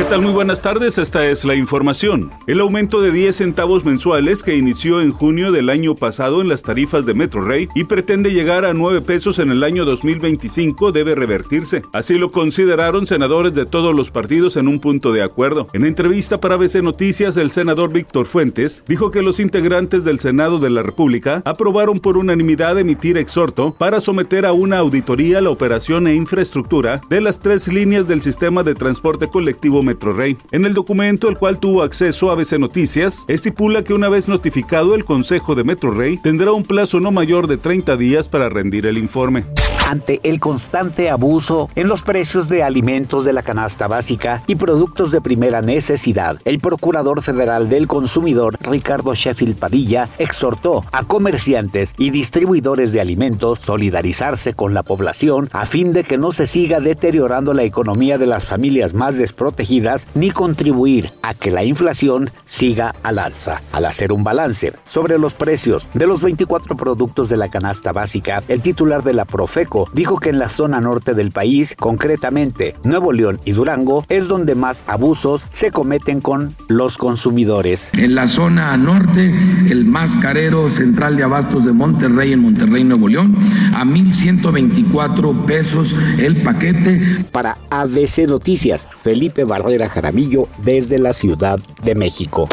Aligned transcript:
¿Qué 0.00 0.06
tal? 0.06 0.22
Muy 0.22 0.32
buenas 0.32 0.62
tardes, 0.62 0.96
esta 0.96 1.26
es 1.26 1.44
la 1.44 1.54
información. 1.54 2.30
El 2.46 2.60
aumento 2.60 3.02
de 3.02 3.12
10 3.12 3.36
centavos 3.36 3.84
mensuales 3.84 4.42
que 4.42 4.56
inició 4.56 5.02
en 5.02 5.10
junio 5.10 5.52
del 5.52 5.68
año 5.68 5.94
pasado 5.94 6.40
en 6.40 6.48
las 6.48 6.62
tarifas 6.62 7.04
de 7.04 7.12
Metro 7.12 7.42
Rey 7.42 7.68
y 7.74 7.84
pretende 7.84 8.32
llegar 8.32 8.64
a 8.64 8.72
9 8.72 9.02
pesos 9.02 9.38
en 9.38 9.50
el 9.50 9.62
año 9.62 9.84
2025 9.84 10.92
debe 10.92 11.14
revertirse. 11.14 11.82
Así 11.92 12.14
lo 12.14 12.30
consideraron 12.30 13.04
senadores 13.04 13.52
de 13.52 13.66
todos 13.66 13.94
los 13.94 14.10
partidos 14.10 14.56
en 14.56 14.68
un 14.68 14.80
punto 14.80 15.12
de 15.12 15.22
acuerdo. 15.22 15.66
En 15.74 15.84
entrevista 15.84 16.40
para 16.40 16.54
ABC 16.54 16.76
Noticias, 16.76 17.36
el 17.36 17.50
senador 17.50 17.92
Víctor 17.92 18.24
Fuentes 18.24 18.82
dijo 18.88 19.10
que 19.10 19.20
los 19.20 19.38
integrantes 19.38 20.02
del 20.02 20.18
Senado 20.18 20.58
de 20.58 20.70
la 20.70 20.82
República 20.82 21.42
aprobaron 21.44 22.00
por 22.00 22.16
unanimidad 22.16 22.78
emitir 22.78 23.18
exhorto 23.18 23.74
para 23.74 24.00
someter 24.00 24.46
a 24.46 24.54
una 24.54 24.78
auditoría 24.78 25.42
la 25.42 25.50
operación 25.50 26.06
e 26.06 26.14
infraestructura 26.14 27.02
de 27.10 27.20
las 27.20 27.38
tres 27.38 27.68
líneas 27.68 28.08
del 28.08 28.22
sistema 28.22 28.62
de 28.62 28.74
transporte 28.74 29.28
colectivo 29.28 29.82
Metro 29.90 30.12
Rey. 30.12 30.36
En 30.52 30.64
el 30.64 30.72
documento, 30.72 31.28
el 31.28 31.36
cual 31.36 31.58
tuvo 31.58 31.82
acceso 31.82 32.30
a 32.30 32.34
ABC 32.34 32.60
Noticias, 32.60 33.24
estipula 33.26 33.82
que 33.82 33.92
una 33.92 34.08
vez 34.08 34.28
notificado 34.28 34.94
el 34.94 35.04
Consejo 35.04 35.56
de 35.56 35.64
Metro 35.64 35.90
Rey, 35.90 36.16
tendrá 36.16 36.52
un 36.52 36.62
plazo 36.62 37.00
no 37.00 37.10
mayor 37.10 37.48
de 37.48 37.56
30 37.56 37.96
días 37.96 38.28
para 38.28 38.48
rendir 38.48 38.86
el 38.86 38.98
informe 38.98 39.46
ante 39.90 40.20
el 40.22 40.38
constante 40.38 41.10
abuso 41.10 41.68
en 41.74 41.88
los 41.88 42.02
precios 42.02 42.48
de 42.48 42.62
alimentos 42.62 43.24
de 43.24 43.32
la 43.32 43.42
canasta 43.42 43.88
básica 43.88 44.44
y 44.46 44.54
productos 44.54 45.10
de 45.10 45.20
primera 45.20 45.62
necesidad. 45.62 46.38
El 46.44 46.60
Procurador 46.60 47.22
Federal 47.22 47.68
del 47.68 47.88
Consumidor, 47.88 48.56
Ricardo 48.60 49.16
Sheffield 49.16 49.56
Padilla, 49.56 50.08
exhortó 50.18 50.84
a 50.92 51.02
comerciantes 51.02 51.92
y 51.98 52.10
distribuidores 52.10 52.92
de 52.92 53.00
alimentos 53.00 53.58
solidarizarse 53.66 54.54
con 54.54 54.74
la 54.74 54.84
población 54.84 55.48
a 55.52 55.66
fin 55.66 55.92
de 55.92 56.04
que 56.04 56.18
no 56.18 56.30
se 56.30 56.46
siga 56.46 56.78
deteriorando 56.78 57.52
la 57.52 57.64
economía 57.64 58.16
de 58.16 58.28
las 58.28 58.44
familias 58.44 58.94
más 58.94 59.18
desprotegidas 59.18 60.06
ni 60.14 60.30
contribuir 60.30 61.10
a 61.22 61.34
que 61.34 61.50
la 61.50 61.64
inflación 61.64 62.30
siga 62.46 62.94
al 63.02 63.18
alza. 63.18 63.60
Al 63.72 63.86
hacer 63.86 64.12
un 64.12 64.22
balance 64.22 64.72
sobre 64.88 65.18
los 65.18 65.34
precios 65.34 65.84
de 65.94 66.06
los 66.06 66.22
24 66.22 66.76
productos 66.76 67.28
de 67.28 67.36
la 67.36 67.48
canasta 67.48 67.90
básica, 67.90 68.44
el 68.46 68.60
titular 68.60 69.02
de 69.02 69.14
la 69.14 69.24
Profeco 69.24 69.79
dijo 69.92 70.18
que 70.18 70.30
en 70.30 70.38
la 70.38 70.48
zona 70.48 70.80
norte 70.80 71.14
del 71.14 71.30
país, 71.30 71.74
concretamente 71.78 72.74
Nuevo 72.84 73.12
León 73.12 73.40
y 73.44 73.52
Durango, 73.52 74.04
es 74.08 74.28
donde 74.28 74.54
más 74.54 74.84
abusos 74.86 75.42
se 75.50 75.70
cometen 75.70 76.20
con 76.20 76.54
los 76.68 76.96
consumidores. 76.96 77.90
En 77.92 78.14
la 78.14 78.28
zona 78.28 78.76
norte, 78.76 79.34
el 79.68 79.84
más 79.86 80.16
carero 80.16 80.68
central 80.68 81.16
de 81.16 81.22
abastos 81.22 81.64
de 81.64 81.72
Monterrey, 81.72 82.32
en 82.32 82.40
Monterrey, 82.40 82.84
Nuevo 82.84 83.08
León, 83.08 83.36
a 83.74 83.84
1.124 83.84 85.44
pesos 85.44 85.94
el 86.18 86.42
paquete. 86.42 87.24
Para 87.32 87.56
ABC 87.70 88.26
Noticias, 88.28 88.88
Felipe 89.02 89.44
Barrera 89.44 89.88
Jaramillo, 89.88 90.48
desde 90.62 90.98
la 90.98 91.12
Ciudad 91.12 91.58
de 91.82 91.94
México. 91.94 92.48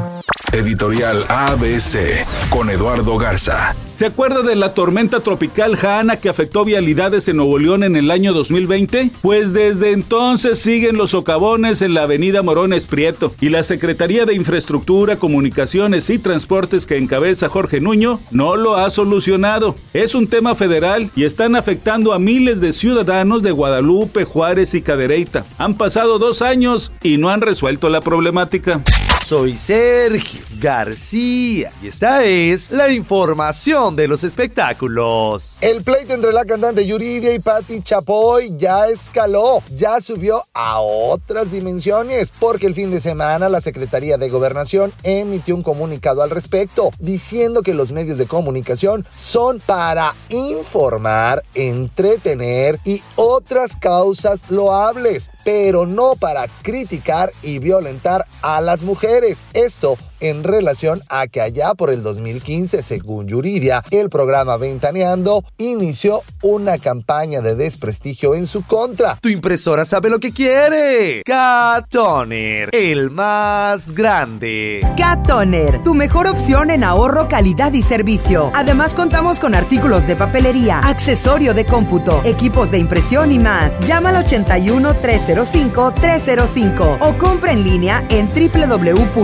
Editorial 0.54 1.26
ABC 1.28 2.26
con 2.50 2.70
Eduardo 2.70 3.18
Garza. 3.18 3.76
¿Se 3.96 4.06
acuerda 4.06 4.44
de 4.44 4.56
la 4.56 4.74
tormenta 4.74 5.20
tropical 5.20 5.78
Hanna 5.84 6.18
que 6.18 6.30
afectó 6.30 6.64
vialidades 6.64 7.28
en 7.28 7.38
Nuevo 7.38 7.60
León 7.60 7.84
en 7.84 7.96
el 7.98 8.12
año 8.12 8.32
2020? 8.32 9.12
Pues 9.22 9.52
desde 9.52 9.92
entonces 9.92 10.60
siguen 10.60 10.96
los 10.96 11.10
socavones 11.12 11.82
en 11.82 11.94
la 11.94 12.04
avenida 12.04 12.44
Morones 12.44 12.88
Prieto 12.88 13.34
y 13.42 13.50
la 13.50 13.64
Secretaría 13.64 14.26
de 14.26 14.36
Infraestructura, 14.36 15.18
Comunicaciones 15.18 16.10
y 16.10 16.18
Transportes 16.18 16.86
que 16.86 16.98
encabeza 16.98 17.50
Jorge 17.50 17.82
Nuño 17.82 18.22
no 18.32 18.56
lo 18.56 18.78
ha 18.78 18.90
solucionado. 18.90 19.76
Es 19.94 20.16
un 20.16 20.28
tema 20.28 20.56
federal 20.56 21.10
y 21.16 21.26
están 21.26 21.56
afectando 21.56 22.14
a 22.14 22.20
miles 22.20 22.62
de 22.62 22.72
ciudadanos 22.72 23.44
de 23.44 23.52
Guadalupe, 23.52 24.24
Juárez 24.24 24.76
y 24.76 24.82
Cadereyta. 24.82 25.44
Han 25.58 25.74
pasado 25.74 26.20
dos 26.20 26.42
años 26.42 26.94
y 27.04 27.18
no 27.18 27.30
han 27.30 27.42
resuelto 27.42 27.90
la 27.90 28.00
problemática. 28.00 28.82
Soy 29.28 29.58
Sergio 29.58 30.40
García 30.58 31.74
y 31.82 31.88
esta 31.88 32.24
es 32.24 32.72
la 32.72 32.90
información 32.90 33.94
de 33.94 34.08
los 34.08 34.24
espectáculos. 34.24 35.58
El 35.60 35.84
pleito 35.84 36.14
entre 36.14 36.32
la 36.32 36.46
cantante 36.46 36.88
Yuridia 36.88 37.34
y 37.34 37.40
Patti 37.40 37.82
Chapoy 37.82 38.56
ya 38.56 38.88
escaló, 38.88 39.62
ya 39.76 40.00
subió 40.00 40.46
a 40.54 40.80
otras 40.80 41.52
dimensiones, 41.52 42.32
porque 42.40 42.68
el 42.68 42.74
fin 42.74 42.90
de 42.90 43.02
semana 43.02 43.50
la 43.50 43.60
Secretaría 43.60 44.18
de 44.18 44.30
Gobernación 44.30 44.94
emitió 45.04 45.58
un 45.58 45.64
comunicado 45.64 46.22
al 46.22 46.30
respecto, 46.30 46.92
diciendo 46.98 47.64
que 47.64 47.74
los 47.74 47.92
medios 47.92 48.18
de 48.18 48.28
comunicación 48.28 49.06
son 49.14 49.60
para 49.60 50.16
informar, 50.30 51.44
entretener 51.54 52.80
y 52.86 53.02
otras 53.18 53.76
causas 53.76 54.50
loables, 54.50 55.32
pero 55.44 55.86
no 55.86 56.14
para 56.18 56.48
criticar 56.62 57.34
y 57.44 57.60
violentar 57.60 58.26
a 58.42 58.62
las 58.62 58.86
mujeres. 58.86 59.17
Esto 59.54 59.98
en 60.20 60.44
relación 60.44 61.02
a 61.10 61.28
que 61.28 61.42
allá 61.42 61.74
por 61.74 61.92
el 61.92 62.04
2015, 62.04 62.82
según 62.84 63.28
Yuridia, 63.28 63.84
el 63.92 64.10
programa 64.10 64.58
Ventaneando 64.58 65.44
inició 65.58 66.22
una 66.42 66.78
campaña 66.78 67.42
de 67.42 67.56
desprestigio 67.56 68.36
en 68.36 68.48
su 68.48 68.64
contra. 68.64 69.18
Tu 69.22 69.30
impresora 69.30 69.86
sabe 69.86 70.10
lo 70.10 70.20
que 70.20 70.32
quiere. 70.32 71.22
Cat 71.26 71.88
Toner, 71.90 72.70
el 72.74 73.12
más 73.12 73.92
grande. 73.92 74.82
Cat 74.98 75.28
Toner, 75.28 75.84
tu 75.84 75.94
mejor 75.94 76.28
opción 76.28 76.72
en 76.72 76.84
ahorro, 76.84 77.28
calidad 77.28 77.74
y 77.74 77.82
servicio. 77.82 78.52
Además 78.54 78.94
contamos 78.94 79.40
con 79.40 79.56
artículos 79.56 80.08
de 80.08 80.16
papelería, 80.16 80.80
accesorio 80.80 81.54
de 81.54 81.66
cómputo, 81.66 82.22
equipos 82.24 82.72
de 82.72 82.80
impresión 82.80 83.32
y 83.32 83.40
más. 83.40 83.86
Llama 83.88 84.10
al 84.10 84.26
81 84.26 84.94
305 84.96 85.94
305 86.00 86.98
o 87.02 87.18
compra 87.18 87.52
en 87.52 87.64
línea 87.64 88.06
en 88.10 88.28
www 88.28 89.18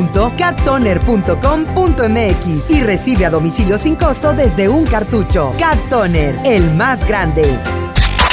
www.cattoner.com.mx 0.83 2.71
y 2.71 2.83
recibe 2.83 3.25
a 3.25 3.29
domicilio 3.29 3.77
sin 3.77 3.95
costo 3.95 4.33
desde 4.33 4.67
un 4.67 4.85
cartucho. 4.85 5.53
Cat 5.57 5.77
Toner, 5.89 6.39
el 6.45 6.73
más 6.75 7.07
grande. 7.07 7.43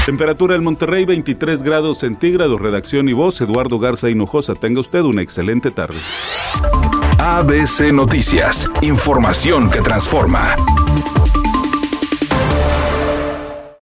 Temperatura 0.05 0.57
en 0.57 0.65
Monterrey 0.65 1.05
23 1.05 1.63
grados 1.63 1.99
centígrados. 1.99 2.61
Redacción 2.61 3.09
y 3.09 3.13
voz 3.13 3.41
Eduardo 3.41 3.79
Garza 3.79 4.11
Hinojosa. 4.11 4.55
Tenga 4.55 4.81
usted 4.81 5.03
una 5.03 5.23
excelente 5.23 5.71
tarde. 5.71 5.99
ABC 7.19 7.93
Noticias. 7.93 8.69
Información 8.83 9.71
que 9.71 9.81
transforma. 9.83 10.57